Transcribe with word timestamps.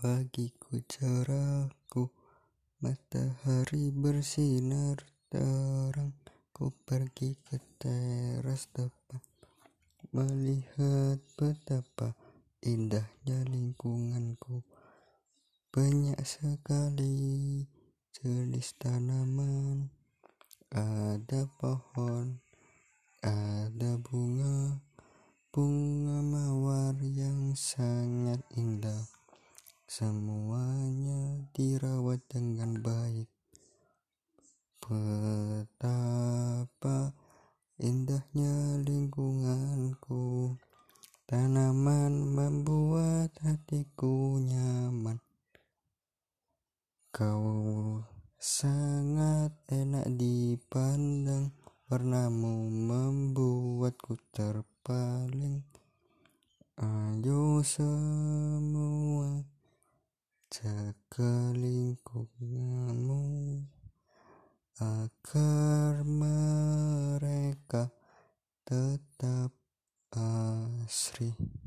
Bagiku 0.00 0.80
cerahku 0.88 2.08
Matahari 2.80 3.92
bersinar 3.92 4.96
terang. 5.28 6.16
Ku 6.56 6.72
pergi 6.88 7.36
ke 7.36 7.60
teras 7.76 8.64
depan 8.72 9.20
Melihat 10.16 11.20
betapa 11.36 12.16
indahnya 12.64 13.44
lingkunganku. 13.44 14.64
Banyak 15.68 16.16
sekali 16.24 17.68
jenis 18.16 18.80
tanaman 18.80 19.92
Ada 20.72 21.44
pohon, 21.60 22.40
ada 23.20 24.00
bunga 24.00 24.80
Bunga 25.52 26.24
mawar 26.24 26.94
yang 27.02 27.52
sangat 27.58 28.38
indah 28.54 28.69
Semuanya 29.90 31.50
dirawat 31.50 32.22
dengan 32.30 32.78
baik. 32.78 33.26
Betapa 34.78 35.90
indahnya 37.82 38.86
lingkunganku. 38.86 40.54
Tanaman 41.26 42.22
membuat 42.22 43.34
hatiku 43.42 44.38
nyaman. 44.38 45.18
Kau 47.10 47.98
sangat 48.38 49.50
enak 49.66 50.06
dipandang. 50.14 51.50
Warnamu 51.90 52.70
membuatku 52.70 54.14
terpaling. 54.30 55.66
Ayo 56.78 57.60
semua 57.66 58.79
Jaga 60.50 61.54
lingkunganmu 61.54 63.22
agar 64.82 66.02
mereka 66.02 67.86
tetap 68.66 69.54
asri. 70.10 71.59